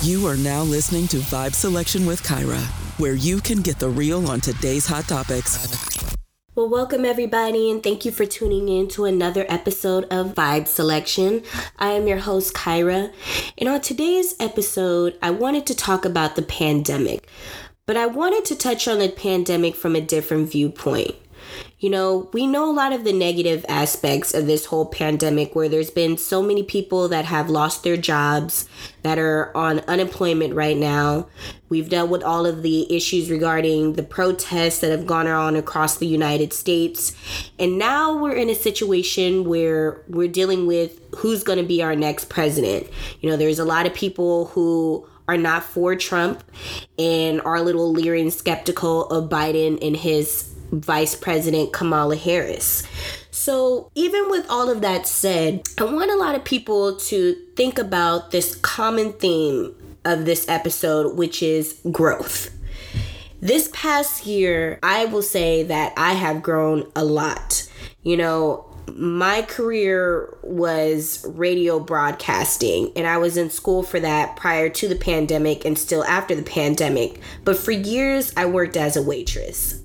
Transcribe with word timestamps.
You 0.00 0.28
are 0.28 0.36
now 0.36 0.62
listening 0.62 1.08
to 1.08 1.16
Vibe 1.16 1.54
Selection 1.54 2.06
with 2.06 2.22
Kyra, 2.22 2.62
where 3.00 3.14
you 3.14 3.40
can 3.40 3.62
get 3.62 3.80
the 3.80 3.88
real 3.88 4.30
on 4.30 4.40
today's 4.40 4.86
hot 4.86 5.08
topics. 5.08 6.16
Well, 6.54 6.68
welcome 6.68 7.04
everybody, 7.04 7.68
and 7.68 7.82
thank 7.82 8.04
you 8.04 8.12
for 8.12 8.24
tuning 8.24 8.68
in 8.68 8.86
to 8.90 9.06
another 9.06 9.44
episode 9.48 10.04
of 10.04 10.36
Vibe 10.36 10.68
Selection. 10.68 11.42
I 11.80 11.88
am 11.88 12.06
your 12.06 12.18
host, 12.18 12.54
Kyra, 12.54 13.12
and 13.58 13.68
on 13.68 13.80
today's 13.80 14.36
episode, 14.38 15.18
I 15.20 15.32
wanted 15.32 15.66
to 15.66 15.74
talk 15.74 16.04
about 16.04 16.36
the 16.36 16.42
pandemic, 16.42 17.28
but 17.84 17.96
I 17.96 18.06
wanted 18.06 18.44
to 18.44 18.56
touch 18.56 18.86
on 18.86 19.00
the 19.00 19.08
pandemic 19.08 19.74
from 19.74 19.96
a 19.96 20.00
different 20.00 20.48
viewpoint. 20.52 21.16
You 21.80 21.90
know, 21.90 22.28
we 22.32 22.48
know 22.48 22.68
a 22.68 22.74
lot 22.74 22.92
of 22.92 23.04
the 23.04 23.12
negative 23.12 23.64
aspects 23.68 24.34
of 24.34 24.46
this 24.46 24.66
whole 24.66 24.86
pandemic 24.86 25.54
where 25.54 25.68
there's 25.68 25.92
been 25.92 26.18
so 26.18 26.42
many 26.42 26.64
people 26.64 27.06
that 27.06 27.26
have 27.26 27.48
lost 27.48 27.84
their 27.84 27.96
jobs, 27.96 28.68
that 29.02 29.16
are 29.16 29.56
on 29.56 29.78
unemployment 29.80 30.54
right 30.54 30.76
now. 30.76 31.28
We've 31.68 31.88
dealt 31.88 32.10
with 32.10 32.24
all 32.24 32.46
of 32.46 32.64
the 32.64 32.92
issues 32.92 33.30
regarding 33.30 33.92
the 33.92 34.02
protests 34.02 34.80
that 34.80 34.90
have 34.90 35.06
gone 35.06 35.28
on 35.28 35.54
across 35.54 35.98
the 35.98 36.06
United 36.08 36.52
States. 36.52 37.14
And 37.60 37.78
now 37.78 38.20
we're 38.20 38.34
in 38.34 38.50
a 38.50 38.56
situation 38.56 39.44
where 39.44 40.02
we're 40.08 40.26
dealing 40.26 40.66
with 40.66 40.98
who's 41.18 41.44
going 41.44 41.60
to 41.60 41.64
be 41.64 41.80
our 41.80 41.94
next 41.94 42.28
president. 42.28 42.88
You 43.20 43.30
know, 43.30 43.36
there's 43.36 43.60
a 43.60 43.64
lot 43.64 43.86
of 43.86 43.94
people 43.94 44.46
who 44.46 45.08
are 45.28 45.36
not 45.36 45.62
for 45.62 45.94
Trump 45.94 46.42
and 46.98 47.40
are 47.42 47.56
a 47.56 47.62
little 47.62 47.92
leery 47.92 48.20
and 48.20 48.32
skeptical 48.32 49.06
of 49.10 49.30
Biden 49.30 49.78
and 49.80 49.96
his 49.96 50.54
Vice 50.70 51.14
President 51.14 51.72
Kamala 51.72 52.16
Harris. 52.16 52.86
So, 53.30 53.90
even 53.94 54.30
with 54.30 54.48
all 54.50 54.68
of 54.70 54.80
that 54.80 55.06
said, 55.06 55.62
I 55.78 55.84
want 55.84 56.10
a 56.10 56.16
lot 56.16 56.34
of 56.34 56.44
people 56.44 56.96
to 56.96 57.34
think 57.56 57.78
about 57.78 58.30
this 58.30 58.56
common 58.56 59.12
theme 59.12 59.74
of 60.04 60.24
this 60.24 60.48
episode, 60.48 61.16
which 61.16 61.42
is 61.42 61.80
growth. 61.90 62.50
This 63.40 63.70
past 63.72 64.26
year, 64.26 64.80
I 64.82 65.04
will 65.04 65.22
say 65.22 65.62
that 65.62 65.92
I 65.96 66.14
have 66.14 66.42
grown 66.42 66.90
a 66.96 67.04
lot. 67.04 67.68
You 68.02 68.16
know, 68.16 68.64
my 68.96 69.42
career 69.42 70.36
was 70.42 71.24
radio 71.28 71.78
broadcasting, 71.78 72.90
and 72.96 73.06
I 73.06 73.18
was 73.18 73.36
in 73.36 73.50
school 73.50 73.82
for 73.82 74.00
that 74.00 74.36
prior 74.36 74.68
to 74.70 74.88
the 74.88 74.96
pandemic 74.96 75.64
and 75.64 75.78
still 75.78 76.04
after 76.04 76.34
the 76.34 76.42
pandemic. 76.42 77.20
But 77.44 77.56
for 77.56 77.70
years, 77.70 78.32
I 78.36 78.46
worked 78.46 78.76
as 78.76 78.96
a 78.96 79.02
waitress. 79.02 79.82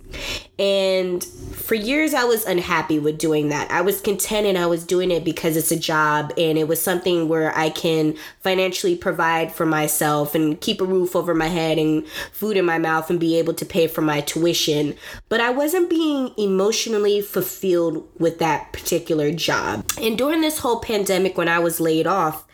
And 0.59 1.23
for 1.23 1.75
years, 1.75 2.13
I 2.13 2.25
was 2.25 2.45
unhappy 2.45 2.99
with 2.99 3.17
doing 3.17 3.49
that. 3.49 3.71
I 3.71 3.81
was 3.81 4.01
content 4.01 4.45
and 4.45 4.57
I 4.57 4.67
was 4.67 4.85
doing 4.85 5.11
it 5.11 5.23
because 5.23 5.57
it's 5.57 5.71
a 5.71 5.79
job 5.79 6.31
and 6.37 6.57
it 6.57 6.67
was 6.67 6.81
something 6.81 7.27
where 7.27 7.57
I 7.57 7.69
can 7.69 8.15
financially 8.41 8.95
provide 8.95 9.51
for 9.51 9.65
myself 9.65 10.35
and 10.35 10.59
keep 10.61 10.79
a 10.81 10.85
roof 10.85 11.15
over 11.15 11.33
my 11.33 11.47
head 11.47 11.77
and 11.77 12.07
food 12.31 12.57
in 12.57 12.65
my 12.65 12.77
mouth 12.77 13.09
and 13.09 13.19
be 13.19 13.37
able 13.39 13.53
to 13.55 13.65
pay 13.65 13.87
for 13.87 14.01
my 14.01 14.21
tuition. 14.21 14.95
But 15.29 15.41
I 15.41 15.49
wasn't 15.49 15.89
being 15.89 16.31
emotionally 16.37 17.21
fulfilled 17.21 18.07
with 18.19 18.39
that 18.39 18.71
particular 18.73 19.31
job. 19.31 19.85
And 20.01 20.17
during 20.17 20.41
this 20.41 20.59
whole 20.59 20.79
pandemic, 20.79 21.37
when 21.37 21.49
I 21.49 21.59
was 21.59 21.79
laid 21.79 22.07
off, 22.07 22.45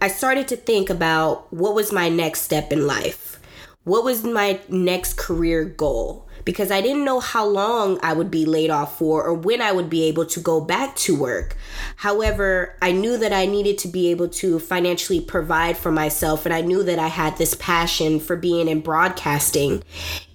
I 0.00 0.08
started 0.08 0.46
to 0.48 0.56
think 0.56 0.90
about 0.90 1.52
what 1.52 1.74
was 1.74 1.92
my 1.92 2.08
next 2.08 2.42
step 2.42 2.72
in 2.72 2.86
life. 2.86 3.40
What 3.84 4.04
was 4.04 4.22
my 4.22 4.60
next 4.68 5.16
career 5.16 5.64
goal? 5.64 6.27
Because 6.48 6.70
I 6.70 6.80
didn't 6.80 7.04
know 7.04 7.20
how 7.20 7.44
long 7.44 7.98
I 8.02 8.14
would 8.14 8.30
be 8.30 8.46
laid 8.46 8.70
off 8.70 8.96
for 8.96 9.22
or 9.22 9.34
when 9.34 9.60
I 9.60 9.70
would 9.70 9.90
be 9.90 10.04
able 10.04 10.24
to 10.24 10.40
go 10.40 10.62
back 10.62 10.96
to 10.96 11.14
work. 11.14 11.54
However, 11.96 12.74
I 12.80 12.90
knew 12.90 13.18
that 13.18 13.34
I 13.34 13.44
needed 13.44 13.76
to 13.80 13.88
be 13.88 14.10
able 14.10 14.30
to 14.30 14.58
financially 14.58 15.20
provide 15.20 15.76
for 15.76 15.92
myself, 15.92 16.46
and 16.46 16.54
I 16.54 16.62
knew 16.62 16.82
that 16.84 16.98
I 16.98 17.08
had 17.08 17.36
this 17.36 17.52
passion 17.52 18.18
for 18.18 18.34
being 18.34 18.66
in 18.66 18.80
broadcasting. 18.80 19.82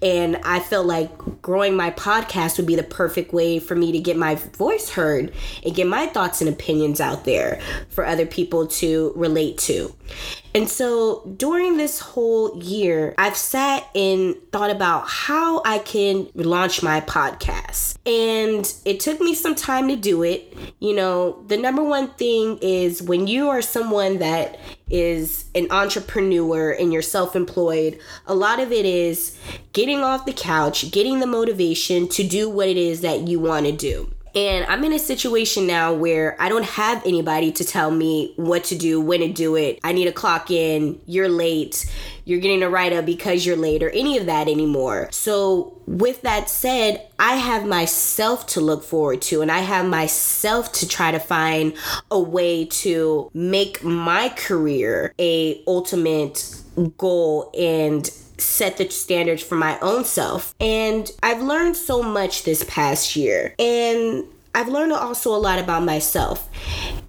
And 0.02 0.36
I 0.44 0.60
felt 0.60 0.86
like 0.86 1.10
growing 1.42 1.74
my 1.74 1.90
podcast 1.90 2.58
would 2.58 2.66
be 2.68 2.76
the 2.76 2.84
perfect 2.84 3.32
way 3.32 3.58
for 3.58 3.74
me 3.74 3.90
to 3.90 3.98
get 3.98 4.16
my 4.16 4.36
voice 4.36 4.90
heard 4.90 5.32
and 5.64 5.74
get 5.74 5.88
my 5.88 6.06
thoughts 6.06 6.40
and 6.40 6.48
opinions 6.48 7.00
out 7.00 7.24
there 7.24 7.60
for 7.88 8.06
other 8.06 8.24
people 8.24 8.68
to 8.68 9.12
relate 9.16 9.58
to. 9.58 9.92
And 10.54 10.68
so 10.68 11.24
during 11.36 11.78
this 11.78 11.98
whole 11.98 12.62
year, 12.62 13.12
I've 13.18 13.36
sat 13.36 13.88
and 13.92 14.36
thought 14.52 14.70
about 14.70 15.08
how 15.08 15.62
I 15.64 15.78
can 15.80 16.28
launch 16.34 16.80
my 16.80 17.00
podcast. 17.00 17.96
And 18.06 18.72
it 18.84 19.00
took 19.00 19.20
me 19.20 19.34
some 19.34 19.56
time 19.56 19.88
to 19.88 19.96
do 19.96 20.22
it. 20.22 20.56
You 20.78 20.94
know, 20.94 21.42
the 21.48 21.56
number 21.56 21.82
one 21.82 22.10
thing 22.10 22.58
is 22.62 23.02
when 23.02 23.26
you 23.26 23.48
are 23.48 23.62
someone 23.62 24.18
that 24.18 24.60
is 24.88 25.46
an 25.56 25.66
entrepreneur 25.72 26.70
and 26.70 26.92
you're 26.92 27.02
self 27.02 27.34
employed, 27.34 27.98
a 28.26 28.34
lot 28.34 28.60
of 28.60 28.70
it 28.70 28.86
is 28.86 29.36
getting 29.72 30.02
off 30.02 30.24
the 30.24 30.32
couch, 30.32 30.92
getting 30.92 31.18
the 31.18 31.26
motivation 31.26 32.06
to 32.10 32.22
do 32.22 32.48
what 32.48 32.68
it 32.68 32.76
is 32.76 33.00
that 33.00 33.26
you 33.26 33.40
want 33.40 33.66
to 33.66 33.72
do. 33.72 34.08
And 34.34 34.64
I'm 34.66 34.82
in 34.82 34.92
a 34.92 34.98
situation 34.98 35.66
now 35.66 35.92
where 35.92 36.36
I 36.40 36.48
don't 36.48 36.64
have 36.64 37.04
anybody 37.06 37.52
to 37.52 37.64
tell 37.64 37.90
me 37.90 38.32
what 38.36 38.64
to 38.64 38.76
do, 38.76 39.00
when 39.00 39.20
to 39.20 39.32
do 39.32 39.54
it. 39.54 39.78
I 39.84 39.92
need 39.92 40.06
to 40.06 40.12
clock 40.12 40.50
in, 40.50 41.00
you're 41.06 41.28
late, 41.28 41.90
you're 42.24 42.40
getting 42.40 42.62
a 42.62 42.68
write 42.68 42.92
up 42.92 43.06
because 43.06 43.46
you're 43.46 43.56
late, 43.56 43.82
or 43.82 43.90
any 43.90 44.18
of 44.18 44.26
that 44.26 44.48
anymore. 44.48 45.08
So, 45.12 45.80
with 45.86 46.22
that 46.22 46.48
said, 46.48 47.06
I 47.18 47.36
have 47.36 47.66
myself 47.66 48.46
to 48.48 48.60
look 48.60 48.82
forward 48.82 49.22
to, 49.22 49.42
and 49.42 49.52
I 49.52 49.58
have 49.58 49.86
myself 49.86 50.72
to 50.72 50.88
try 50.88 51.12
to 51.12 51.20
find 51.20 51.74
a 52.10 52.18
way 52.18 52.64
to 52.64 53.30
make 53.34 53.84
my 53.84 54.30
career 54.30 55.14
a 55.18 55.62
ultimate 55.66 56.60
goal 56.96 57.52
and 57.56 58.10
set 58.38 58.76
the 58.76 58.88
standards 58.90 59.42
for 59.42 59.56
my 59.56 59.78
own 59.80 60.04
self. 60.04 60.54
And 60.60 61.10
I've 61.22 61.42
learned 61.42 61.76
so 61.76 62.02
much 62.02 62.44
this 62.44 62.64
past 62.68 63.16
year. 63.16 63.54
And 63.58 64.24
I've 64.54 64.68
learned 64.68 64.92
also 64.92 65.34
a 65.34 65.38
lot 65.38 65.58
about 65.58 65.84
myself. 65.84 66.48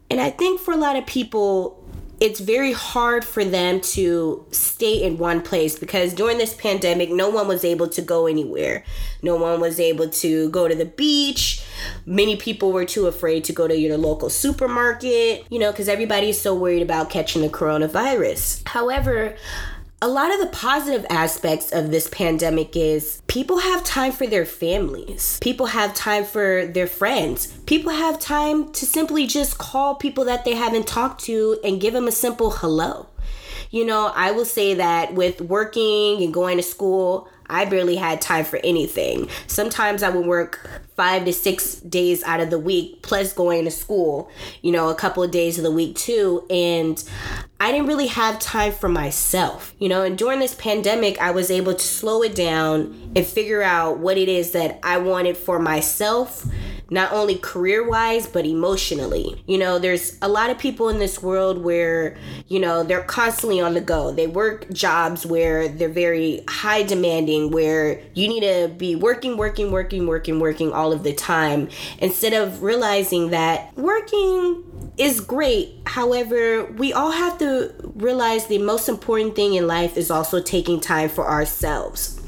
And 0.10 0.20
I 0.20 0.30
think 0.30 0.62
for 0.62 0.74
a 0.74 0.78
lot 0.78 0.96
of 0.96 1.06
people, 1.06 1.82
it's 2.20 2.40
very 2.40 2.72
hard 2.72 3.26
for 3.26 3.44
them 3.44 3.82
to 3.82 4.46
stay 4.52 5.04
in 5.04 5.18
one 5.18 5.42
place 5.42 5.78
because 5.78 6.14
during 6.14 6.38
this 6.38 6.54
pandemic, 6.54 7.10
no 7.10 7.30
one 7.30 7.48
was 7.48 7.66
able 7.66 7.90
to 7.90 8.02
go 8.02 8.26
anywhere. 8.26 8.84
No 9.22 9.36
one 9.36 9.60
was 9.60 9.80
able 9.80 10.10
to 10.10 10.50
go 10.50 10.68
to 10.68 10.76
the 10.76 10.86
beach. 10.86 11.64
Many 12.06 12.38
people 12.38 12.72
were 12.72 12.86
too 12.86 13.08
afraid 13.08 13.44
to 13.46 13.54
go 13.54 13.68
to 13.68 13.78
your 13.78 13.98
local 13.98 14.30
supermarket, 14.30 15.46
you 15.50 15.60
know, 15.60 15.72
because 15.72 15.90
everybody's 15.90 16.40
so 16.40 16.56
worried 16.56 16.82
about 16.82 17.10
catching 17.10 17.42
the 17.42 17.50
coronavirus. 17.50 18.66
However, 18.68 19.36
a 20.06 20.08
lot 20.08 20.32
of 20.32 20.40
the 20.40 20.46
positive 20.46 21.04
aspects 21.10 21.72
of 21.72 21.90
this 21.90 22.08
pandemic 22.08 22.76
is 22.76 23.24
people 23.26 23.58
have 23.58 23.84
time 23.84 24.12
for 24.12 24.28
their 24.28 24.46
families. 24.46 25.40
People 25.42 25.66
have 25.66 25.96
time 25.96 26.24
for 26.24 26.68
their 26.68 26.86
friends. 26.86 27.48
People 27.66 27.92
have 27.92 28.20
time 28.20 28.72
to 28.74 28.86
simply 28.86 29.26
just 29.26 29.58
call 29.58 29.96
people 29.96 30.24
that 30.26 30.46
they 30.46 30.54
haven't 30.54 30.86
talked 30.86 31.24
to 31.24 31.60
and 31.64 31.82
give 31.82 31.96
them 31.96 32.08
a 32.08 32.12
simple 32.12 32.52
hello. 32.52 33.08
You 33.72 33.84
know, 33.84 34.12
I 34.14 34.30
will 34.30 34.46
say 34.46 34.76
that 34.76 35.16
with 35.16 35.42
working 35.42 36.22
and 36.22 36.32
going 36.32 36.58
to 36.58 36.64
school, 36.64 37.28
I 37.50 37.66
barely 37.66 37.96
had 37.96 38.22
time 38.22 38.46
for 38.46 38.60
anything. 38.64 39.30
Sometimes 39.48 40.04
I 40.04 40.10
would 40.10 40.26
work 40.26 40.70
five 40.96 41.26
to 41.26 41.34
six 41.34 41.76
days 41.76 42.24
out 42.24 42.40
of 42.40 42.50
the 42.50 42.60
week, 42.60 43.02
plus 43.02 43.34
going 43.34 43.66
to 43.66 43.72
school, 43.72 44.30
you 44.62 44.72
know, 44.72 44.90
a 44.90 44.96
couple 44.96 45.24
of 45.24 45.32
days 45.32 45.58
of 45.58 45.64
the 45.64 45.72
week 45.72 45.96
too. 45.96 46.46
And 46.50 47.04
I 47.60 47.72
didn't 47.72 47.88
really 47.88 48.08
have 48.08 48.40
time 48.40 48.72
for 48.72 48.90
myself, 48.90 49.74
you 49.80 49.90
know. 49.90 50.04
And 50.04 50.18
during 50.18 50.40
this 50.40 50.56
pandemic, 50.56 51.20
I 51.20 51.32
was 51.32 51.52
able 51.52 51.74
to 51.74 51.86
slow 51.86 52.24
it 52.24 52.36
down 52.36 53.12
and 53.16 53.26
figure 53.26 53.62
out 53.62 54.00
what 54.00 54.18
it 54.18 54.30
is 54.30 54.52
that 54.52 54.80
I 54.84 54.98
wanted 54.98 55.38
for 55.38 55.60
myself 55.60 56.46
not 56.90 57.12
only 57.12 57.36
career 57.36 57.88
wise, 57.88 58.28
but 58.28 58.46
emotionally. 58.46 59.44
You 59.48 59.58
know, 59.58 59.80
there's 59.80 60.18
a 60.22 60.28
lot 60.28 60.50
of 60.50 60.58
people 60.58 60.90
in 60.90 61.00
this 61.00 61.22
world 61.22 61.64
where, 61.64 62.18
you 62.48 62.60
know, 62.60 62.84
they're 62.84 63.04
constantly 63.04 63.60
on 63.60 63.74
the 63.74 63.82
go. 63.82 64.12
They 64.12 64.28
work 64.28 64.70
jobs 64.72 65.26
where 65.26 65.68
they're 65.68 65.90
very 65.90 66.44
high 66.48 66.84
demanding, 66.84 67.52
where 67.52 68.02
you 68.14 68.28
need 68.28 68.42
to 68.42 68.74
be 68.78 68.96
working, 68.96 69.38
working, 69.38 69.72
working, 69.72 70.08
working, 70.08 70.40
working 70.40 70.72
all 70.72 70.92
of 70.92 71.04
the 71.04 71.14
time 71.14 71.70
instead 72.00 72.34
of 72.34 72.62
realizing 72.62 73.30
that 73.32 73.76
working 73.78 74.64
is 74.98 75.20
great. 75.20 75.76
However, 75.86 76.66
we 76.66 76.94
all 76.94 77.12
have 77.12 77.38
to 77.40 77.74
realize 77.96 78.48
the 78.48 78.60
most 78.60 78.88
important 78.88 79.36
thing 79.36 79.56
in 79.56 79.68
life 79.68 79.98
is 79.98 80.10
also 80.10 80.42
taking 80.42 80.80
time 80.80 81.10
for 81.10 81.28
ourselves 81.28 82.22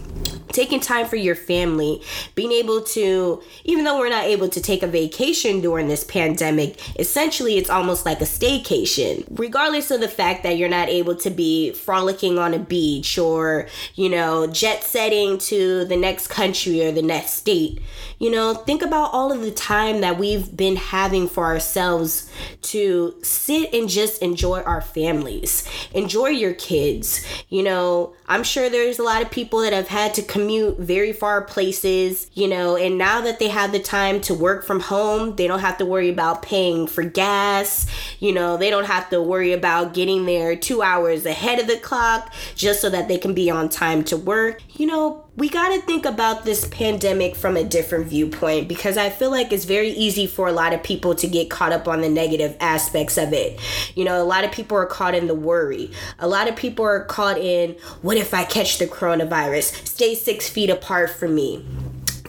taking 0.51 0.79
time 0.79 1.05
for 1.05 1.15
your 1.15 1.35
family, 1.35 2.01
being 2.35 2.51
able 2.51 2.81
to, 2.81 3.41
even 3.63 3.83
though 3.83 3.97
we're 3.97 4.09
not 4.09 4.25
able 4.25 4.49
to 4.49 4.61
take 4.61 4.83
a 4.83 4.87
vacation 4.87 5.61
during 5.61 5.87
this 5.87 6.03
pandemic, 6.03 6.79
essentially 6.99 7.57
it's 7.57 7.69
almost 7.69 8.05
like 8.05 8.21
a 8.21 8.25
staycation. 8.25 9.25
Regardless 9.31 9.91
of 9.91 10.01
the 10.01 10.07
fact 10.07 10.43
that 10.43 10.57
you're 10.57 10.69
not 10.69 10.89
able 10.89 11.15
to 11.15 11.29
be 11.29 11.71
frolicking 11.71 12.39
on 12.39 12.53
a 12.53 12.59
beach 12.59 13.17
or, 13.17 13.67
you 13.95 14.09
know, 14.09 14.47
jet 14.47 14.83
setting 14.83 15.37
to 15.37 15.85
the 15.85 15.97
next 15.97 16.27
country 16.27 16.85
or 16.85 16.91
the 16.91 17.01
next 17.01 17.33
state, 17.33 17.81
you 18.19 18.31
know, 18.31 18.53
think 18.53 18.81
about 18.81 19.13
all 19.13 19.31
of 19.31 19.41
the 19.41 19.51
time 19.51 20.01
that 20.01 20.17
we've 20.17 20.55
been 20.55 20.75
having 20.75 21.27
for 21.27 21.45
ourselves 21.45 22.31
to 22.61 23.15
sit 23.21 23.73
and 23.73 23.89
just 23.89 24.21
enjoy 24.21 24.61
our 24.61 24.81
families, 24.81 25.67
enjoy 25.93 26.27
your 26.27 26.53
kids. 26.53 27.25
You 27.49 27.63
know, 27.63 28.15
I'm 28.27 28.43
sure 28.43 28.69
there's 28.69 28.99
a 28.99 29.03
lot 29.03 29.21
of 29.21 29.31
people 29.31 29.59
that 29.61 29.73
have 29.73 29.87
had 29.87 30.13
to 30.15 30.23
commute 30.37 30.77
very 30.77 31.11
far 31.11 31.41
places, 31.41 32.29
you 32.35 32.47
know, 32.47 32.77
and 32.77 32.95
now 32.95 33.21
that 33.21 33.39
they 33.39 33.47
have 33.47 33.71
the 33.71 33.79
time 33.79 34.21
to 34.21 34.35
work 34.35 34.63
from 34.63 34.79
home, 34.79 35.35
they 35.35 35.47
don't 35.47 35.61
have 35.61 35.79
to 35.79 35.85
worry 35.85 36.09
about 36.09 36.43
paying 36.43 36.85
for 36.85 37.01
gas, 37.01 37.87
you 38.19 38.31
know, 38.31 38.55
they 38.55 38.69
don't 38.69 38.85
have 38.85 39.09
to 39.09 39.19
worry 39.19 39.51
about 39.51 39.95
getting 39.95 40.27
there 40.27 40.55
two 40.55 40.83
hours 40.83 41.25
ahead 41.25 41.59
of 41.59 41.65
the 41.65 41.77
clock 41.77 42.31
just 42.53 42.81
so 42.81 42.87
that 42.87 43.07
they 43.07 43.17
can 43.17 43.33
be 43.33 43.49
on 43.49 43.67
time 43.67 44.03
to 44.03 44.15
work. 44.15 44.61
You 44.77 44.85
know, 44.85 45.26
we 45.37 45.49
got 45.49 45.69
to 45.69 45.79
think 45.81 46.05
about 46.05 46.45
this 46.45 46.67
pandemic 46.69 47.35
from 47.35 47.55
a 47.55 47.63
different 47.63 48.07
viewpoint 48.07 48.67
because 48.67 48.97
I 48.97 49.11
feel 49.11 49.29
like 49.29 49.53
it's 49.53 49.65
very 49.65 49.89
easy 49.89 50.25
for 50.25 50.47
a 50.47 50.51
lot 50.51 50.73
of 50.73 50.81
people 50.81 51.13
to 51.13 51.27
get 51.27 51.51
caught 51.51 51.71
up 51.71 51.87
on 51.87 52.01
the 52.01 52.09
negative 52.09 52.57
aspects 52.59 53.19
of 53.19 53.33
it. 53.33 53.59
You 53.95 54.03
know, 54.03 54.19
a 54.19 54.25
lot 54.25 54.43
of 54.43 54.51
people 54.51 54.75
are 54.77 54.87
caught 54.87 55.13
in 55.13 55.27
the 55.27 55.35
worry. 55.35 55.91
A 56.17 56.27
lot 56.27 56.49
of 56.49 56.55
people 56.55 56.83
are 56.85 57.03
caught 57.05 57.37
in 57.37 57.73
what 58.01 58.17
if 58.17 58.33
I 58.33 58.45
catch 58.45 58.79
the 58.79 58.87
coronavirus? 58.87 59.87
Stay 59.87 60.15
six 60.15 60.49
feet 60.49 60.71
apart 60.71 61.11
from 61.11 61.35
me 61.35 61.63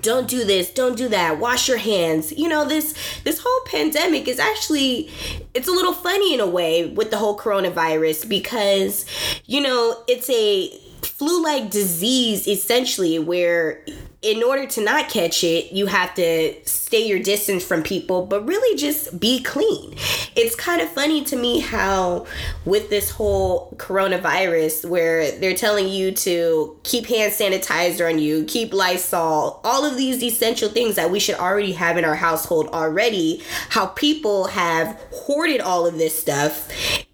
don't 0.00 0.28
do 0.28 0.44
this 0.44 0.72
don't 0.72 0.96
do 0.96 1.08
that 1.08 1.40
wash 1.40 1.66
your 1.66 1.76
hands 1.76 2.30
you 2.30 2.48
know 2.48 2.64
this 2.64 2.94
this 3.24 3.40
whole 3.44 3.60
pandemic 3.66 4.28
is 4.28 4.38
actually 4.38 5.10
it's 5.54 5.66
a 5.66 5.72
little 5.72 5.92
funny 5.92 6.32
in 6.32 6.38
a 6.38 6.46
way 6.46 6.86
with 6.86 7.10
the 7.10 7.16
whole 7.16 7.36
coronavirus 7.36 8.28
because 8.28 9.04
you 9.46 9.60
know 9.60 10.00
it's 10.06 10.30
a 10.30 10.87
flu 11.18 11.42
like 11.42 11.68
disease 11.68 12.46
essentially 12.46 13.18
where 13.18 13.84
in 14.20 14.42
order 14.42 14.66
to 14.66 14.82
not 14.82 15.08
catch 15.08 15.44
it, 15.44 15.72
you 15.72 15.86
have 15.86 16.12
to 16.14 16.54
stay 16.64 17.06
your 17.06 17.20
distance 17.20 17.62
from 17.62 17.84
people, 17.84 18.26
but 18.26 18.44
really 18.48 18.76
just 18.76 19.20
be 19.20 19.40
clean. 19.40 19.94
It's 20.34 20.56
kind 20.56 20.80
of 20.80 20.88
funny 20.88 21.22
to 21.24 21.36
me 21.36 21.60
how, 21.60 22.26
with 22.64 22.90
this 22.90 23.10
whole 23.10 23.72
coronavirus, 23.76 24.88
where 24.88 25.30
they're 25.38 25.54
telling 25.54 25.88
you 25.88 26.10
to 26.12 26.76
keep 26.82 27.06
hand 27.06 27.32
sanitizer 27.32 28.12
on 28.12 28.18
you, 28.18 28.44
keep 28.44 28.72
Lysol, 28.72 29.60
all 29.62 29.84
of 29.84 29.96
these 29.96 30.20
essential 30.20 30.68
things 30.68 30.96
that 30.96 31.12
we 31.12 31.20
should 31.20 31.36
already 31.36 31.72
have 31.72 31.96
in 31.96 32.04
our 32.04 32.16
household 32.16 32.66
already, 32.68 33.40
how 33.68 33.86
people 33.86 34.48
have 34.48 35.00
hoarded 35.12 35.60
all 35.60 35.86
of 35.86 35.96
this 35.96 36.18
stuff 36.18 36.68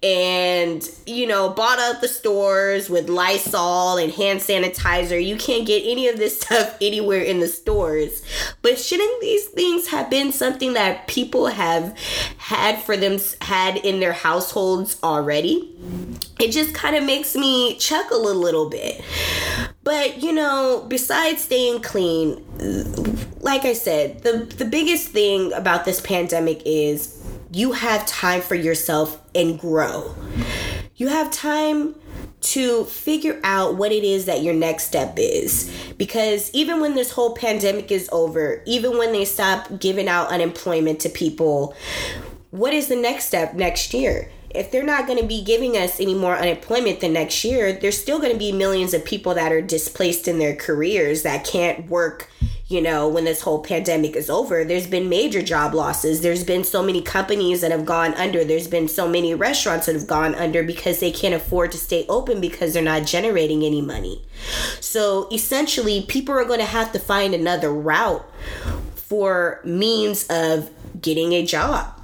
and, 0.05 0.87
you 1.07 1.25
know, 1.25 1.49
bought 1.49 1.79
up 1.79 1.99
the 1.99 2.07
stores 2.07 2.91
with 2.91 3.09
Lysol 3.09 3.97
and 3.97 4.13
hand 4.13 4.39
sanitizer. 4.39 5.23
You 5.23 5.35
can't 5.35 5.65
get 5.65 5.81
any 5.83 6.07
of 6.07 6.17
this 6.17 6.39
stuff 6.41 6.77
anywhere 6.79 7.21
in 7.21 7.39
the 7.39 7.47
stores. 7.47 8.21
But 8.61 8.77
shouldn't 8.77 9.19
these 9.19 9.45
things 9.45 9.87
have 9.87 10.11
been 10.11 10.31
something 10.31 10.73
that 10.73 11.07
people 11.07 11.47
have 11.47 11.97
had 12.37 12.79
for 12.83 12.95
them 12.95 13.17
had 13.41 13.77
in 13.77 13.99
their 13.99 14.13
households 14.13 14.99
already? 15.01 15.75
It 16.39 16.51
just 16.51 16.75
kind 16.75 16.95
of 16.95 17.03
makes 17.03 17.35
me 17.35 17.75
chuckle 17.77 18.29
a 18.29 18.33
little 18.33 18.69
bit. 18.69 19.03
But, 19.83 20.21
you 20.21 20.33
know, 20.33 20.85
besides 20.87 21.43
staying 21.43 21.81
clean, 21.81 22.43
like 23.39 23.65
I 23.65 23.73
said, 23.73 24.21
the 24.21 24.45
the 24.57 24.65
biggest 24.65 25.09
thing 25.09 25.53
about 25.53 25.85
this 25.85 26.01
pandemic 26.01 26.61
is 26.65 27.24
you 27.55 27.71
have 27.71 28.05
time 28.05 28.41
for 28.41 28.53
yourself 28.53 29.21
and 29.33 29.57
grow. 29.57 30.13
You 30.97 31.07
have 31.07 31.31
time 31.31 31.95
to 32.41 32.83
figure 32.83 33.39
out 33.45 33.77
what 33.77 33.93
it 33.93 34.03
is 34.03 34.25
that 34.25 34.43
your 34.43 34.53
next 34.53 34.83
step 34.87 35.13
is. 35.17 35.73
Because 35.97 36.51
even 36.51 36.81
when 36.81 36.95
this 36.95 37.11
whole 37.11 37.33
pandemic 37.33 37.93
is 37.93 38.09
over, 38.11 38.61
even 38.65 38.97
when 38.97 39.13
they 39.13 39.23
stop 39.23 39.79
giving 39.79 40.09
out 40.09 40.27
unemployment 40.27 40.99
to 40.99 41.09
people, 41.09 41.73
what 42.51 42.73
is 42.73 42.89
the 42.89 42.95
next 42.97 43.27
step 43.27 43.53
next 43.53 43.93
year? 43.93 44.29
If 44.49 44.69
they're 44.69 44.83
not 44.83 45.07
going 45.07 45.21
to 45.21 45.27
be 45.27 45.41
giving 45.41 45.77
us 45.77 46.01
any 46.01 46.13
more 46.13 46.35
unemployment 46.35 46.99
the 46.99 47.07
next 47.07 47.45
year, 47.45 47.71
there's 47.71 47.97
still 47.97 48.19
going 48.19 48.33
to 48.33 48.37
be 48.37 48.51
millions 48.51 48.93
of 48.93 49.05
people 49.05 49.33
that 49.33 49.53
are 49.53 49.61
displaced 49.61 50.27
in 50.27 50.39
their 50.39 50.57
careers 50.57 51.23
that 51.23 51.45
can't 51.45 51.89
work 51.89 52.29
you 52.67 52.81
know, 52.81 53.07
when 53.07 53.25
this 53.25 53.41
whole 53.41 53.61
pandemic 53.61 54.15
is 54.15 54.27
over, 54.27 54.63
there's 54.63 54.87
been 54.87 55.07
major 55.07 55.43
job 55.43 55.75
losses. 55.75 56.21
There's 56.21 56.43
been 56.43 56.63
so 56.63 56.81
many 56.81 56.99
companies 56.99 57.61
that 57.61 57.71
have 57.71 57.85
gone 57.85 58.15
under. 58.15 58.43
There's 58.43 58.67
been 58.67 58.87
so 58.87 59.07
many 59.07 59.35
restaurants 59.35 59.85
that 59.85 59.93
have 59.93 60.07
gone 60.07 60.33
under 60.33 60.63
because 60.63 60.99
they 60.99 61.11
can't 61.11 61.35
afford 61.35 61.71
to 61.73 61.77
stay 61.77 62.07
open 62.09 62.41
because 62.41 62.73
they're 62.73 62.81
not 62.81 63.05
generating 63.05 63.63
any 63.63 63.81
money. 63.81 64.25
So 64.79 65.27
essentially, 65.31 66.05
people 66.07 66.33
are 66.33 66.45
going 66.45 66.59
to 66.59 66.65
have 66.65 66.91
to 66.93 66.99
find 66.99 67.35
another 67.35 67.71
route 67.71 68.27
for 68.95 69.61
means 69.63 70.25
of 70.31 70.71
getting 70.99 71.33
a 71.33 71.45
job. 71.45 72.01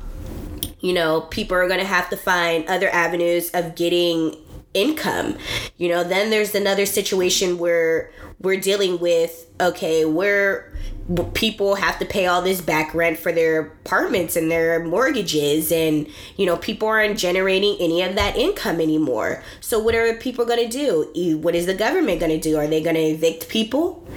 You 0.79 0.93
know, 0.93 1.21
people 1.21 1.57
are 1.57 1.67
going 1.67 1.79
to 1.79 1.85
have 1.85 2.09
to 2.11 2.17
find 2.17 2.67
other 2.67 2.89
avenues 2.89 3.49
of 3.51 3.73
getting 3.73 4.35
income. 4.75 5.37
You 5.77 5.89
know, 5.89 6.03
then 6.03 6.29
there's 6.29 6.53
another 6.53 6.85
situation 6.85 7.57
where 7.57 8.11
we're 8.41 8.59
dealing 8.59 8.99
with 8.99 9.47
okay, 9.59 10.05
where 10.05 10.71
people 11.33 11.75
have 11.75 11.99
to 11.99 12.05
pay 12.05 12.25
all 12.25 12.41
this 12.41 12.61
back 12.61 12.93
rent 12.93 13.17
for 13.17 13.31
their 13.31 13.61
apartments 13.61 14.35
and 14.35 14.49
their 14.49 14.83
mortgages 14.83 15.71
and 15.71 16.07
you 16.37 16.45
know 16.45 16.55
people 16.55 16.87
aren't 16.87 17.17
generating 17.17 17.75
any 17.79 18.01
of 18.01 18.15
that 18.15 18.35
income 18.35 18.79
anymore. 18.79 19.43
So 19.59 19.79
what 19.79 19.95
are 19.95 20.13
people 20.15 20.45
going 20.45 20.69
to 20.69 20.69
do 20.69 21.37
what 21.37 21.55
is 21.55 21.65
the 21.65 21.73
government 21.73 22.19
going 22.19 22.31
to 22.31 22.39
do? 22.39 22.57
Are 22.57 22.67
they 22.67 22.81
going 22.81 22.95
to 22.95 23.01
evict 23.01 23.49
people? 23.49 24.07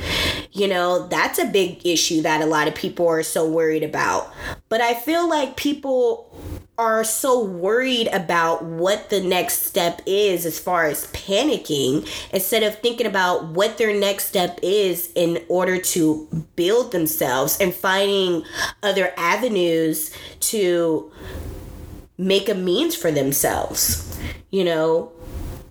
You 0.53 0.69
know 0.69 1.09
that's 1.09 1.39
a 1.39 1.47
big 1.47 1.85
issue 1.87 2.23
that 2.23 2.43
a 2.43 2.47
lot 2.47 2.69
of 2.69 2.75
people 2.75 3.09
are 3.09 3.23
so 3.23 3.49
worried 3.49 3.83
about. 3.83 4.33
But 4.69 4.81
i 4.81 4.95
feel 4.95 5.29
like 5.29 5.57
people 5.57 6.35
are 6.77 7.05
so 7.05 7.45
worried 7.45 8.09
about 8.09 8.65
what 8.65 9.09
the 9.09 9.21
next 9.21 9.63
step 9.63 10.03
is 10.07 10.45
as 10.45 10.59
far 10.59 10.87
as 10.87 11.07
panicking 11.09 12.09
instead 12.33 12.65
of 12.65 12.77
thinking 12.81 13.07
about 13.07 13.45
what 13.47 13.79
their 13.79 13.97
next 13.99 14.14
step 14.21 14.59
is 14.63 15.11
in 15.15 15.43
order 15.49 15.79
to 15.79 16.47
build 16.57 16.93
themselves 16.93 17.59
and 17.61 17.75
finding 17.75 18.45
other 18.83 19.13
avenues 19.17 20.11
to 20.41 21.11
make 22.19 22.49
a 22.49 22.55
means 22.55 22.95
for 22.95 23.11
themselves 23.11 24.19
you 24.51 24.65
know 24.65 25.13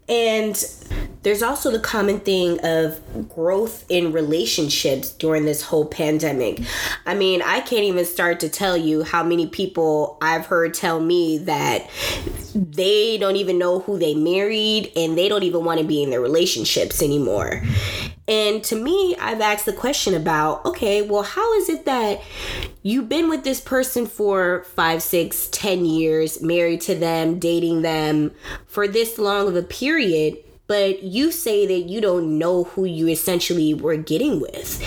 and 0.10 0.63
there's 1.24 1.42
also 1.42 1.72
the 1.72 1.80
common 1.80 2.19
thing 2.19 2.60
of 2.63 3.00
growth 3.30 3.86
in 3.90 4.12
relationships 4.12 5.12
during 5.12 5.46
this 5.46 5.62
whole 5.62 5.86
pandemic. 5.86 6.60
I 7.06 7.16
mean, 7.16 7.42
I 7.42 7.62
can't 7.62 7.86
even 7.86 8.06
start 8.06 8.42
to 8.42 8.50
tell 8.50 8.75
you 8.75 9.04
how 9.04 9.24
many 9.24 9.48
people 9.48 10.18
I've 10.22 10.46
heard 10.46 10.74
tell 10.74 11.00
me 11.00 11.38
that 11.39 11.89
they 12.54 13.18
don't 13.18 13.38
even 13.38 13.57
know 13.57 13.80
who 13.80 13.98
they 13.98 14.13
married 14.13 14.92
and 14.98 15.18
they 15.18 15.30
don't 15.30 15.44
even 15.44 15.63
want 15.63 15.80
to 15.80 15.86
be 15.86 16.04
in 16.04 16.10
their 16.10 16.22
relationships 16.22 17.01
anymore. 17.01 17.63
And 18.27 18.63
to 18.65 18.75
me, 18.75 19.15
I've 19.20 19.42
asked 19.42 19.65
the 19.65 19.74
question 19.74 20.13
about 20.13 20.65
okay, 20.65 21.01
well, 21.01 21.24
how 21.24 21.53
is 21.56 21.70
it 21.70 21.86
that 21.86 22.22
you've 22.82 23.10
been 23.10 23.30
with 23.30 23.44
this 23.44 23.60
person 23.60 24.06
for 24.06 24.63
five, 24.75 25.01
six, 25.01 25.48
ten 25.50 25.86
years, 25.86 26.42
married 26.42 26.82
to 26.82 26.96
them, 26.96 27.39
dating 27.39 27.82
them 27.82 28.32
for 28.65 28.88
this 28.88 29.18
long 29.18 29.48
of 29.48 29.56
a 29.56 29.63
period? 29.63 30.38
but 30.65 31.03
you 31.03 31.32
say 31.32 31.68
that 31.68 31.89
you 31.89 32.01
don't 32.01 32.38
know 32.38 32.63
who 32.63 32.86
you 32.86 33.08
essentially 33.08 33.74
were 33.74 33.98
getting 33.98 34.39
with. 34.39 34.82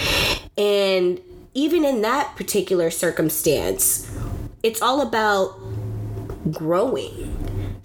And 0.56 1.20
even 1.54 1.84
in 1.84 2.02
that 2.02 2.34
particular 2.36 2.90
circumstance, 2.90 4.10
it's 4.62 4.80
all 4.80 5.00
about 5.00 5.58
growing. 6.50 7.35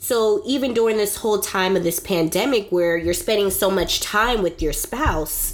So, 0.04 0.42
even 0.48 0.74
during 0.74 0.98
this 0.98 1.18
whole 1.18 1.38
time 1.38 1.76
of 1.76 1.84
this 1.84 2.00
pandemic 2.00 2.72
where 2.72 2.98
you're 2.98 3.14
spending 3.14 3.52
so 3.52 3.70
much 3.70 4.00
time 4.00 4.42
with 4.42 4.60
your 4.60 4.74
spouse, 4.74 5.54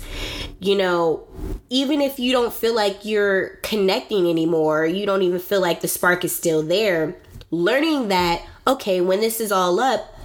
you 0.62 0.74
know, 0.74 1.28
even 1.70 2.00
if 2.00 2.18
you 2.18 2.32
don't 2.32 2.54
feel 2.54 2.74
like 2.74 3.04
you're 3.04 3.58
connecting 3.58 4.26
anymore, 4.30 4.86
you 4.86 5.06
don't 5.06 5.22
even 5.22 5.40
feel 5.40 5.60
like 5.60 5.82
the 5.82 5.90
spark 5.90 6.24
is 6.24 6.34
still 6.34 6.64
there, 6.64 7.18
learning 7.52 8.08
that, 8.08 8.42
okay, 8.66 9.02
when 9.02 9.20
this 9.20 9.42
is 9.42 9.52
all 9.52 9.82
up, 9.82 10.18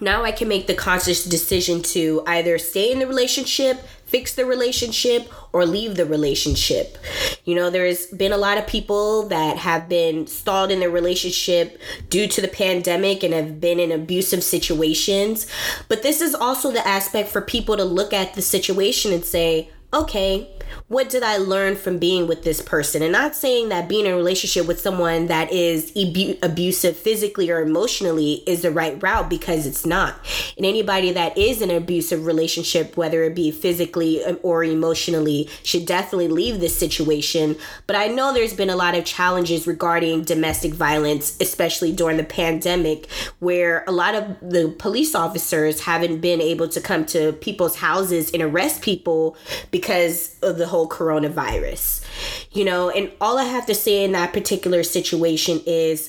now 0.00 0.22
I 0.22 0.30
can 0.30 0.46
make 0.46 0.68
the 0.68 0.74
conscious 0.74 1.24
decision 1.24 1.82
to 1.82 2.22
either 2.28 2.58
stay 2.58 2.92
in 2.92 3.00
the 3.00 3.08
relationship, 3.08 3.84
fix 4.14 4.36
the 4.36 4.46
relationship, 4.46 5.28
or 5.52 5.66
leave 5.66 5.96
the 5.96 6.06
relationship. 6.06 6.98
You 7.44 7.56
know, 7.56 7.68
there's 7.68 8.06
been 8.06 8.30
a 8.30 8.36
lot 8.36 8.58
of 8.58 8.64
people 8.68 9.26
that 9.26 9.56
have 9.56 9.88
been 9.88 10.28
stalled 10.28 10.70
in 10.70 10.78
their 10.78 10.88
relationship 10.88 11.80
due 12.10 12.28
to 12.28 12.40
the 12.40 12.46
pandemic 12.46 13.24
and 13.24 13.34
have 13.34 13.60
been 13.60 13.80
in 13.80 13.90
abusive 13.90 14.44
situations. 14.44 15.48
But 15.88 16.04
this 16.04 16.20
is 16.20 16.32
also 16.32 16.70
the 16.70 16.86
aspect 16.86 17.28
for 17.28 17.40
people 17.40 17.76
to 17.76 17.82
look 17.82 18.12
at 18.12 18.34
the 18.34 18.42
situation 18.42 19.12
and 19.12 19.24
say, 19.24 19.70
okay, 19.92 20.48
what 20.88 21.08
did 21.08 21.22
I 21.22 21.36
learn 21.36 21.76
from 21.76 21.98
being 21.98 22.26
with 22.26 22.44
this 22.44 22.60
person? 22.60 23.02
And 23.02 23.12
not 23.12 23.34
saying 23.34 23.68
that 23.70 23.88
being 23.88 24.06
in 24.06 24.12
a 24.12 24.16
relationship 24.16 24.66
with 24.66 24.80
someone 24.80 25.26
that 25.26 25.52
is 25.52 25.92
abu- 25.96 26.36
abusive 26.42 26.96
physically 26.96 27.50
or 27.50 27.60
emotionally 27.60 28.42
is 28.46 28.62
the 28.62 28.70
right 28.70 29.00
route 29.02 29.28
because 29.28 29.66
it's 29.66 29.86
not. 29.86 30.14
And 30.56 30.66
anybody 30.66 31.12
that 31.12 31.36
is 31.38 31.62
in 31.62 31.70
an 31.70 31.76
abusive 31.76 32.26
relationship, 32.26 32.96
whether 32.96 33.22
it 33.24 33.34
be 33.34 33.50
physically 33.50 34.24
um, 34.24 34.38
or 34.42 34.64
emotionally, 34.64 35.48
should 35.62 35.86
definitely 35.86 36.28
leave 36.28 36.60
this 36.60 36.76
situation. 36.76 37.56
But 37.86 37.96
I 37.96 38.08
know 38.08 38.32
there's 38.32 38.54
been 38.54 38.70
a 38.70 38.76
lot 38.76 38.94
of 38.94 39.04
challenges 39.04 39.66
regarding 39.66 40.22
domestic 40.24 40.74
violence, 40.74 41.36
especially 41.40 41.92
during 41.92 42.16
the 42.16 42.24
pandemic, 42.24 43.10
where 43.38 43.84
a 43.86 43.92
lot 43.92 44.14
of 44.14 44.36
the 44.40 44.74
police 44.78 45.14
officers 45.14 45.80
haven't 45.80 46.20
been 46.20 46.40
able 46.40 46.68
to 46.68 46.80
come 46.80 47.04
to 47.06 47.32
people's 47.32 47.76
houses 47.76 48.30
and 48.32 48.42
arrest 48.42 48.82
people 48.82 49.36
because 49.70 50.36
of 50.54 50.58
the 50.58 50.66
whole 50.68 50.88
coronavirus. 50.88 52.04
You 52.52 52.64
know, 52.64 52.88
and 52.90 53.10
all 53.20 53.38
I 53.38 53.44
have 53.44 53.66
to 53.66 53.74
say 53.74 54.04
in 54.04 54.12
that 54.12 54.32
particular 54.32 54.82
situation 54.82 55.60
is 55.66 56.08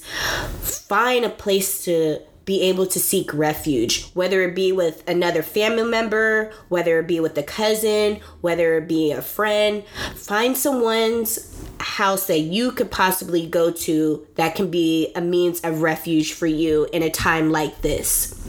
find 0.61 1.25
a 1.25 1.29
place 1.29 1.83
to 1.85 2.19
be 2.45 2.61
able 2.61 2.85
to 2.85 2.99
seek 2.99 3.33
refuge, 3.33 4.05
whether 4.11 4.43
it 4.43 4.55
be 4.55 4.71
with 4.71 5.03
another 5.09 5.41
family 5.41 5.83
member, 5.83 6.53
whether 6.69 6.99
it 6.99 7.07
be 7.07 7.19
with 7.19 7.35
a 7.39 7.43
cousin, 7.43 8.19
whether 8.41 8.77
it 8.77 8.87
be 8.87 9.11
a 9.11 9.21
friend. 9.21 9.83
Find 10.13 10.55
someone's 10.55 11.51
house 11.79 12.27
that 12.27 12.39
you 12.39 12.71
could 12.71 12.91
possibly 12.91 13.47
go 13.47 13.71
to 13.71 14.27
that 14.35 14.55
can 14.55 14.69
be 14.69 15.11
a 15.15 15.21
means 15.21 15.59
of 15.61 15.81
refuge 15.81 16.33
for 16.33 16.45
you 16.45 16.87
in 16.93 17.01
a 17.01 17.09
time 17.09 17.49
like 17.49 17.81
this. 17.81 18.39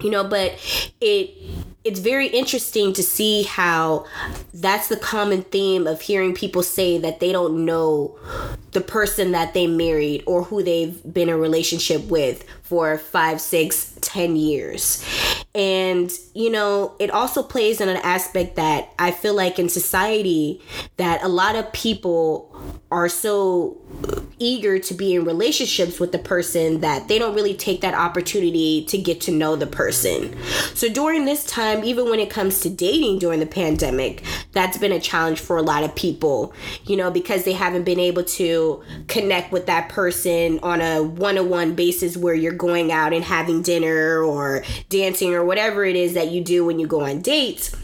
You 0.00 0.10
know, 0.10 0.24
but 0.24 0.58
it 1.00 1.30
it's 1.86 2.00
very 2.00 2.26
interesting 2.26 2.92
to 2.92 3.02
see 3.02 3.44
how 3.44 4.04
that's 4.52 4.88
the 4.88 4.96
common 4.96 5.42
theme 5.42 5.86
of 5.86 6.00
hearing 6.00 6.34
people 6.34 6.64
say 6.64 6.98
that 6.98 7.20
they 7.20 7.30
don't 7.30 7.64
know 7.64 8.18
the 8.72 8.80
person 8.80 9.30
that 9.30 9.54
they 9.54 9.68
married 9.68 10.24
or 10.26 10.42
who 10.42 10.64
they've 10.64 11.00
been 11.14 11.28
in 11.28 11.34
a 11.36 11.38
relationship 11.38 12.04
with 12.08 12.44
for 12.64 12.98
five, 12.98 13.40
six, 13.40 13.96
ten 14.00 14.34
years. 14.34 15.04
And, 15.54 16.10
you 16.34 16.50
know, 16.50 16.96
it 16.98 17.10
also 17.10 17.44
plays 17.44 17.80
in 17.80 17.88
an 17.88 17.98
aspect 17.98 18.56
that 18.56 18.92
I 18.98 19.12
feel 19.12 19.34
like 19.34 19.60
in 19.60 19.68
society 19.68 20.60
that 20.96 21.22
a 21.22 21.28
lot 21.28 21.54
of 21.54 21.72
people 21.72 22.52
are 22.90 23.08
so 23.08 23.78
eager 24.38 24.78
to 24.78 24.94
be 24.94 25.14
in 25.14 25.24
relationships 25.24 25.98
with 25.98 26.12
the 26.12 26.18
person 26.18 26.80
that 26.80 27.08
they 27.08 27.18
don't 27.18 27.34
really 27.34 27.54
take 27.54 27.80
that 27.80 27.94
opportunity 27.94 28.84
to 28.84 28.98
get 28.98 29.20
to 29.22 29.30
know 29.30 29.56
the 29.56 29.66
person. 29.66 30.36
So 30.74 30.88
during 30.88 31.24
this 31.24 31.44
time, 31.46 31.84
even 31.84 32.10
when 32.10 32.20
it 32.20 32.28
comes 32.28 32.60
to 32.60 32.70
dating 32.70 33.18
during 33.18 33.40
the 33.40 33.46
pandemic, 33.46 34.22
that's 34.52 34.78
been 34.78 34.92
a 34.92 35.00
challenge 35.00 35.40
for 35.40 35.56
a 35.56 35.62
lot 35.62 35.84
of 35.84 35.94
people, 35.94 36.52
you 36.84 36.96
know, 36.96 37.10
because 37.10 37.44
they 37.44 37.52
haven't 37.52 37.84
been 37.84 38.00
able 38.00 38.24
to 38.24 38.82
connect 39.08 39.52
with 39.52 39.66
that 39.66 39.88
person 39.88 40.58
on 40.62 40.80
a 40.80 41.02
one 41.02 41.38
on 41.38 41.48
one 41.48 41.74
basis 41.74 42.16
where 42.16 42.34
you're 42.34 42.52
going 42.52 42.92
out 42.92 43.12
and 43.12 43.24
having 43.24 43.62
dinner 43.62 44.22
or 44.22 44.62
dancing 44.88 45.34
or 45.34 45.44
whatever 45.44 45.84
it 45.84 45.96
is 45.96 46.14
that 46.14 46.30
you 46.30 46.42
do 46.42 46.64
when 46.64 46.78
you 46.78 46.86
go 46.86 47.00
on 47.00 47.20
dates. 47.20 47.74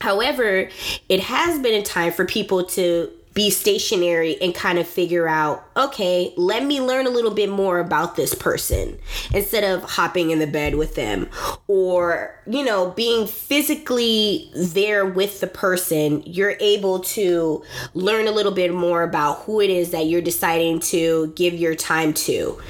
However, 0.00 0.70
it 1.08 1.20
has 1.20 1.60
been 1.60 1.74
a 1.74 1.82
time 1.82 2.12
for 2.12 2.24
people 2.24 2.64
to 2.64 3.10
be 3.40 3.48
stationary 3.48 4.36
and 4.42 4.54
kind 4.54 4.78
of 4.78 4.86
figure 4.86 5.26
out, 5.26 5.66
okay, 5.74 6.30
let 6.36 6.62
me 6.62 6.78
learn 6.78 7.06
a 7.06 7.08
little 7.08 7.30
bit 7.30 7.48
more 7.48 7.78
about 7.78 8.14
this 8.14 8.34
person 8.34 8.98
instead 9.32 9.64
of 9.64 9.82
hopping 9.82 10.30
in 10.30 10.38
the 10.40 10.46
bed 10.46 10.74
with 10.74 10.94
them 10.94 11.26
or, 11.66 12.38
you 12.46 12.62
know, 12.62 12.90
being 12.90 13.26
physically 13.26 14.50
there 14.54 15.06
with 15.06 15.40
the 15.40 15.46
person. 15.46 16.22
You're 16.26 16.58
able 16.60 17.00
to 17.00 17.64
learn 17.94 18.28
a 18.28 18.30
little 18.30 18.52
bit 18.52 18.74
more 18.74 19.02
about 19.02 19.38
who 19.44 19.62
it 19.62 19.70
is 19.70 19.90
that 19.92 20.04
you're 20.04 20.20
deciding 20.20 20.80
to 20.80 21.28
give 21.28 21.54
your 21.54 21.74
time 21.74 22.12
to. 22.12 22.60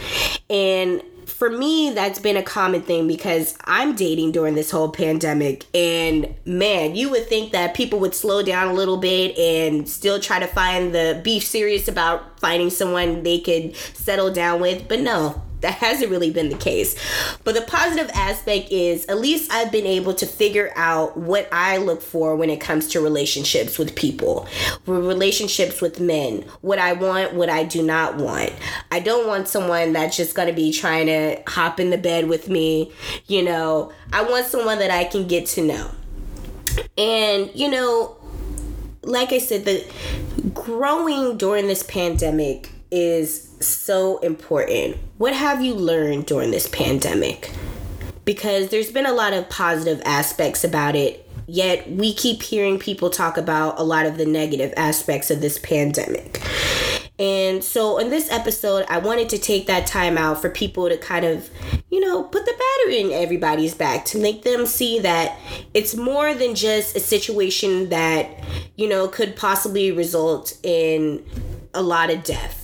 And 0.48 1.02
for 1.40 1.48
me, 1.48 1.88
that's 1.88 2.18
been 2.18 2.36
a 2.36 2.42
common 2.42 2.82
thing 2.82 3.08
because 3.08 3.56
I'm 3.64 3.96
dating 3.96 4.32
during 4.32 4.56
this 4.56 4.70
whole 4.70 4.90
pandemic. 4.90 5.64
And 5.74 6.34
man, 6.44 6.94
you 6.94 7.08
would 7.08 7.28
think 7.28 7.52
that 7.52 7.72
people 7.72 7.98
would 8.00 8.14
slow 8.14 8.42
down 8.42 8.68
a 8.68 8.74
little 8.74 8.98
bit 8.98 9.38
and 9.38 9.88
still 9.88 10.20
try 10.20 10.38
to 10.38 10.46
find 10.46 10.94
the 10.94 11.18
be 11.24 11.40
serious 11.40 11.88
about 11.88 12.38
finding 12.40 12.68
someone 12.68 13.22
they 13.22 13.40
could 13.40 13.74
settle 13.74 14.30
down 14.30 14.60
with. 14.60 14.86
But 14.86 15.00
no, 15.00 15.40
that 15.60 15.74
hasn't 15.74 16.10
really 16.10 16.30
been 16.30 16.48
the 16.48 16.56
case. 16.56 16.96
But 17.44 17.54
the 17.54 17.62
positive 17.62 18.10
aspect 18.14 18.70
is 18.70 19.06
at 19.06 19.18
least 19.18 19.52
I've 19.52 19.70
been 19.70 19.86
able 19.86 20.14
to 20.14 20.26
figure 20.26 20.72
out 20.76 21.16
what 21.16 21.48
I 21.52 21.76
look 21.76 22.02
for 22.02 22.36
when 22.36 22.50
it 22.50 22.60
comes 22.60 22.88
to 22.88 23.00
relationships 23.00 23.78
with 23.78 23.94
people, 23.94 24.46
relationships 24.86 25.80
with 25.80 26.00
men, 26.00 26.44
what 26.60 26.78
I 26.78 26.92
want, 26.92 27.34
what 27.34 27.50
I 27.50 27.64
do 27.64 27.82
not 27.82 28.16
want. 28.16 28.52
I 28.90 29.00
don't 29.00 29.26
want 29.26 29.48
someone 29.48 29.92
that's 29.92 30.16
just 30.16 30.34
going 30.34 30.48
to 30.48 30.54
be 30.54 30.72
trying 30.72 31.06
to 31.06 31.42
hop 31.46 31.80
in 31.80 31.90
the 31.90 31.98
bed 31.98 32.28
with 32.28 32.48
me. 32.48 32.92
You 33.26 33.42
know, 33.42 33.92
I 34.12 34.22
want 34.22 34.46
someone 34.46 34.78
that 34.78 34.90
I 34.90 35.04
can 35.04 35.26
get 35.26 35.46
to 35.48 35.62
know. 35.62 35.90
And, 36.96 37.50
you 37.54 37.70
know, 37.70 38.16
like 39.02 39.32
I 39.32 39.38
said, 39.38 39.64
the 39.64 39.84
growing 40.54 41.36
during 41.36 41.66
this 41.66 41.82
pandemic 41.82 42.70
is 42.90 43.49
so 43.60 44.18
important. 44.18 44.96
What 45.18 45.34
have 45.34 45.62
you 45.62 45.74
learned 45.74 46.26
during 46.26 46.50
this 46.50 46.68
pandemic? 46.68 47.52
Because 48.24 48.68
there's 48.68 48.90
been 48.90 49.06
a 49.06 49.12
lot 49.12 49.32
of 49.32 49.48
positive 49.48 50.00
aspects 50.04 50.64
about 50.64 50.96
it, 50.96 51.28
yet 51.46 51.90
we 51.90 52.14
keep 52.14 52.42
hearing 52.42 52.78
people 52.78 53.10
talk 53.10 53.36
about 53.36 53.78
a 53.78 53.82
lot 53.82 54.06
of 54.06 54.16
the 54.16 54.26
negative 54.26 54.72
aspects 54.76 55.30
of 55.30 55.40
this 55.40 55.58
pandemic. 55.58 56.40
And 57.18 57.62
so, 57.62 57.98
in 57.98 58.08
this 58.08 58.30
episode, 58.30 58.86
I 58.88 58.96
wanted 58.96 59.28
to 59.30 59.38
take 59.38 59.66
that 59.66 59.86
time 59.86 60.16
out 60.16 60.40
for 60.40 60.48
people 60.48 60.88
to 60.88 60.96
kind 60.96 61.26
of, 61.26 61.50
you 61.90 62.00
know, 62.00 62.22
put 62.22 62.46
the 62.46 62.52
battery 62.52 63.00
in 63.00 63.12
everybody's 63.12 63.74
back 63.74 64.06
to 64.06 64.18
make 64.18 64.42
them 64.42 64.64
see 64.64 65.00
that 65.00 65.38
it's 65.74 65.94
more 65.94 66.32
than 66.32 66.54
just 66.54 66.96
a 66.96 67.00
situation 67.00 67.90
that, 67.90 68.42
you 68.76 68.88
know, 68.88 69.06
could 69.06 69.36
possibly 69.36 69.92
result 69.92 70.56
in 70.62 71.22
a 71.74 71.82
lot 71.82 72.08
of 72.08 72.24
death 72.24 72.59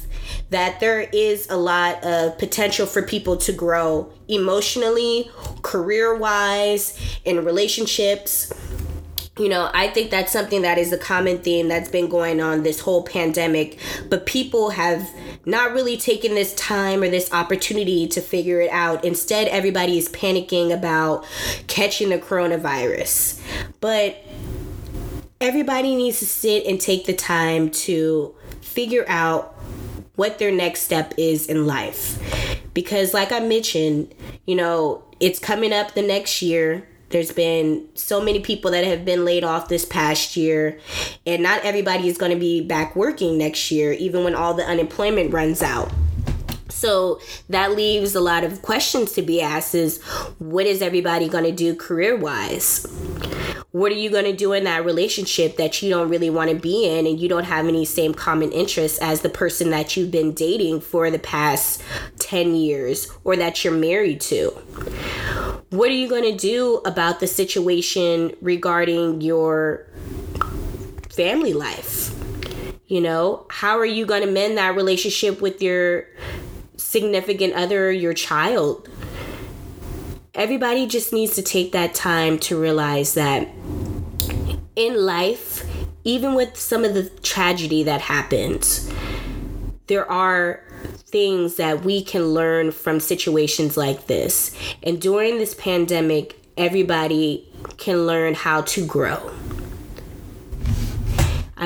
that 0.51 0.81
there 0.81 1.01
is 1.01 1.49
a 1.51 1.57
lot 1.57 2.03
of 2.05 2.39
potential 2.39 2.87
for 2.87 3.03
people 3.03 3.37
to 3.37 3.53
grow 3.53 4.13
emotionally, 4.29 5.31
career 5.63 6.17
wise, 6.17 6.99
in 7.25 7.45
relationships. 7.45 8.53
You 9.39 9.51
know, 9.51 9.71
I 9.75 9.89
think 9.89 10.11
that's 10.11 10.33
something 10.33 10.63
that 10.63 10.79
is 10.79 10.93
a 10.93 10.99
common 10.99 11.39
theme 11.39 11.69
that's 11.69 11.91
been 11.91 12.09
going 12.09 12.41
on 12.41 12.63
this 12.63 12.81
whole 12.81 13.03
pandemic, 13.03 13.79
but 14.09 14.25
people 14.25 14.71
have 14.71 15.07
not 15.45 15.73
really 15.73 15.99
taken 15.99 16.35
this 16.35 16.55
time 16.55 17.03
or 17.03 17.09
this 17.09 17.31
opportunity 17.33 18.07
to 18.09 18.21
figure 18.21 18.61
it 18.61 18.71
out. 18.71 19.05
Instead, 19.05 19.49
everybody 19.49 19.99
is 19.99 20.09
panicking 20.09 20.73
about 20.73 21.27
catching 21.67 22.09
the 22.09 22.19
coronavirus. 22.19 23.41
But 23.81 24.25
everybody 25.41 25.95
needs 25.95 26.19
to 26.21 26.27
sit 26.27 26.65
and 26.65 26.81
take 26.81 27.05
the 27.05 27.15
time 27.15 27.71
to 27.71 28.35
figure 28.63 29.05
out 29.07 29.55
what 30.17 30.39
their 30.39 30.51
next 30.51 30.83
step 30.83 31.15
is 31.17 31.47
in 31.47 31.67
life. 31.67 32.19
Because, 32.75 33.15
like 33.15 33.33
I 33.33 33.41
mentioned, 33.41 34.15
you 34.47 34.55
know, 34.55 35.03
it's 35.21 35.39
coming 35.39 35.73
up 35.73 35.95
the 35.95 36.03
next 36.03 36.43
year. 36.43 36.87
There's 37.11 37.31
been 37.31 37.89
so 37.95 38.21
many 38.21 38.41
people 38.41 38.73
that 38.73 38.85
have 38.85 39.05
been 39.05 39.25
laid 39.25 39.45
off 39.45 39.69
this 39.69 39.85
past 39.85 40.37
year, 40.37 40.79
and 41.25 41.43
not 41.43 41.65
everybody 41.65 42.09
is 42.09 42.19
going 42.19 42.33
to 42.33 42.39
be 42.39 42.61
back 42.61 42.97
working 42.97 43.39
next 43.39 43.71
year, 43.71 43.93
even 43.93 44.25
when 44.25 44.35
all 44.35 44.55
the 44.55 44.65
unemployment 44.65 45.33
runs 45.33 45.63
out. 45.63 45.91
So 46.69 47.21
that 47.49 47.73
leaves 47.73 48.15
a 48.15 48.21
lot 48.21 48.45
of 48.45 48.61
questions 48.61 49.13
to 49.13 49.23
be 49.23 49.41
asked 49.41 49.75
is 49.75 50.03
what 50.39 50.67
is 50.67 50.83
everybody 50.83 51.29
going 51.29 51.45
to 51.45 51.53
do 51.53 51.75
career 51.75 52.17
wise? 52.17 52.87
What 53.77 53.93
are 53.93 53.97
you 53.97 54.09
going 54.09 54.25
to 54.25 54.33
do 54.33 54.55
in 54.55 54.65
that 54.65 54.87
relationship 54.87 55.59
that 55.59 55.83
you 55.83 55.91
don't 55.91 56.09
really 56.09 56.31
want 56.31 56.49
to 56.49 56.57
be 56.57 56.87
in 56.87 57.07
and 57.07 57.21
you 57.21 57.29
don't 57.29 57.45
have 57.45 57.69
any 57.69 57.85
same 57.85 58.15
common 58.15 58.51
interests 58.51 58.99
as 59.03 59.21
the 59.21 59.29
person 59.29 59.69
that 59.69 59.95
you've 59.95 60.11
been 60.11 60.33
dating 60.33 60.81
for 60.81 61.11
the 61.11 61.19
past 61.19 61.83
10 62.19 62.57
years 62.57 63.13
or 63.23 63.37
that 63.37 63.63
you're 63.63 63.75
married 63.75 64.19
to? 64.19 64.49
What 65.69 65.91
are 65.91 65.95
you 65.95 66.09
going 66.09 66.23
to 66.23 66.35
do 66.35 66.77
about 66.87 67.21
the 67.21 67.27
situation 67.27 68.35
regarding 68.41 69.21
your 69.21 69.87
family 71.11 71.53
life? 71.53 72.15
You 72.87 73.03
know, 73.03 73.45
how 73.51 73.79
are 73.79 73.85
you 73.85 74.07
going 74.07 74.23
to 74.23 74.33
mend 74.33 74.57
that 74.57 74.75
relationship 74.75 75.43
with 75.43 75.61
your 75.61 76.07
significant 76.79 77.53
other, 77.53 77.93
your 77.93 78.15
child? 78.15 78.89
Everybody 80.37 80.87
just 80.87 81.15
needs 81.15 81.35
to 81.35 81.43
take 81.43 81.73
that 81.73 81.95
time 81.95 82.39
to 82.39 82.61
realize 82.61 83.15
that 83.15 83.49
in 84.77 84.95
life, 84.95 85.65
even 86.05 86.35
with 86.35 86.57
some 86.57 86.85
of 86.85 86.93
the 86.93 87.09
tragedy 87.21 87.83
that 87.83 88.03
happens, 88.03 88.93
there 89.87 90.09
are 90.11 90.63
things 90.95 91.57
that 91.57 91.85
we 91.85 92.05
can 92.05 92.23
learn 92.27 92.71
from 92.71 93.01
situations 93.01 93.79
like 93.79 94.07
this. 94.09 94.55
And 94.83 95.01
during 95.01 95.39
this 95.39 95.55
pandemic, 95.55 96.39
everybody 96.59 97.49
can 97.79 98.07
learn 98.07 98.35
how 98.35 98.61
to 98.61 98.87
grow. 98.87 99.31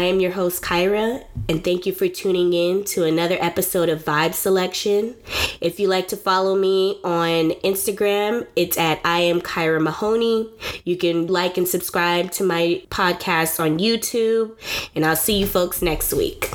I 0.00 0.04
am 0.04 0.18
your 0.18 0.30
host, 0.30 0.62
Kyra, 0.62 1.22
and 1.46 1.62
thank 1.62 1.84
you 1.84 1.92
for 1.92 2.08
tuning 2.08 2.54
in 2.54 2.84
to 2.84 3.04
another 3.04 3.36
episode 3.38 3.90
of 3.90 4.02
Vibe 4.02 4.32
Selection. 4.32 5.14
If 5.60 5.78
you 5.78 5.88
like 5.88 6.08
to 6.08 6.16
follow 6.16 6.56
me 6.56 6.98
on 7.04 7.50
Instagram, 7.62 8.46
it's 8.56 8.78
at 8.78 8.98
I 9.04 9.20
am 9.20 9.42
Kyra 9.42 9.78
Mahoney. 9.78 10.48
You 10.84 10.96
can 10.96 11.26
like 11.26 11.58
and 11.58 11.68
subscribe 11.68 12.30
to 12.30 12.44
my 12.44 12.82
podcast 12.88 13.60
on 13.60 13.78
YouTube, 13.78 14.56
and 14.94 15.04
I'll 15.04 15.16
see 15.16 15.38
you 15.38 15.46
folks 15.46 15.82
next 15.82 16.14
week. 16.14 16.46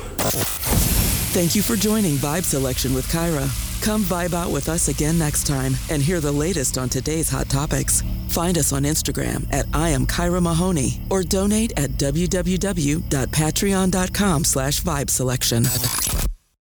Thank 1.32 1.54
you 1.54 1.62
for 1.62 1.76
joining 1.76 2.14
Vibe 2.16 2.42
Selection 2.42 2.94
with 2.94 3.06
Kyra. 3.06 3.65
Come 3.80 4.02
vibe 4.02 4.34
out 4.34 4.50
with 4.50 4.68
us 4.68 4.88
again 4.88 5.16
next 5.18 5.46
time 5.46 5.74
and 5.90 6.02
hear 6.02 6.18
the 6.20 6.32
latest 6.32 6.78
on 6.78 6.88
today's 6.88 7.28
hot 7.28 7.48
topics. 7.48 8.02
Find 8.28 8.58
us 8.58 8.72
on 8.72 8.82
Instagram 8.82 9.46
at 9.52 9.66
I 9.72 9.90
am 9.90 10.04
Kyra 10.06 10.42
Mahoney 10.42 11.00
or 11.10 11.22
donate 11.22 11.72
at 11.78 11.90
www.patreon.com 11.92 14.44
slash 14.44 14.82
vibe 14.82 15.10
selection. 15.10 15.64